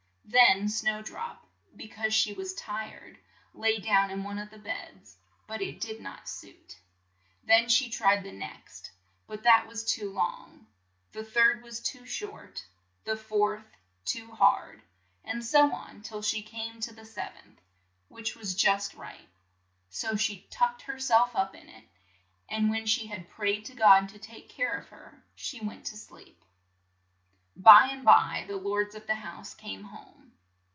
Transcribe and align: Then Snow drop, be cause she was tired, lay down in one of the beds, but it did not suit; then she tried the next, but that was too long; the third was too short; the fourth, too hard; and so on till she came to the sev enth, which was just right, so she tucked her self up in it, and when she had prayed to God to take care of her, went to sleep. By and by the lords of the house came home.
Then 0.33 0.69
Snow 0.69 1.01
drop, 1.01 1.45
be 1.75 1.89
cause 1.89 2.13
she 2.13 2.31
was 2.31 2.53
tired, 2.53 3.17
lay 3.53 3.79
down 3.79 4.09
in 4.11 4.23
one 4.23 4.39
of 4.39 4.49
the 4.49 4.57
beds, 4.59 5.17
but 5.45 5.61
it 5.61 5.81
did 5.81 5.99
not 5.99 6.29
suit; 6.29 6.77
then 7.43 7.67
she 7.67 7.89
tried 7.89 8.23
the 8.23 8.31
next, 8.31 8.91
but 9.27 9.43
that 9.43 9.67
was 9.67 9.83
too 9.83 10.09
long; 10.09 10.67
the 11.11 11.25
third 11.25 11.61
was 11.61 11.81
too 11.81 12.05
short; 12.05 12.63
the 13.03 13.17
fourth, 13.17 13.75
too 14.05 14.31
hard; 14.31 14.81
and 15.25 15.43
so 15.43 15.73
on 15.73 16.01
till 16.01 16.21
she 16.21 16.41
came 16.41 16.79
to 16.79 16.93
the 16.93 17.03
sev 17.03 17.33
enth, 17.33 17.57
which 18.07 18.33
was 18.33 18.55
just 18.55 18.93
right, 18.93 19.27
so 19.89 20.15
she 20.15 20.47
tucked 20.49 20.83
her 20.83 20.97
self 20.99 21.35
up 21.35 21.53
in 21.55 21.67
it, 21.67 21.83
and 22.47 22.69
when 22.69 22.85
she 22.85 23.07
had 23.07 23.27
prayed 23.27 23.65
to 23.65 23.75
God 23.75 24.07
to 24.07 24.17
take 24.17 24.47
care 24.47 24.77
of 24.77 24.87
her, 24.89 25.25
went 25.61 25.83
to 25.87 25.97
sleep. 25.97 26.41
By 27.57 27.89
and 27.91 28.05
by 28.05 28.45
the 28.47 28.55
lords 28.55 28.95
of 28.95 29.07
the 29.07 29.15
house 29.15 29.53
came 29.53 29.83
home. 29.83 30.19